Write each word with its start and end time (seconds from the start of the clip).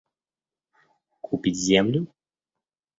Купить 1.21 1.57
землю? 1.59 2.07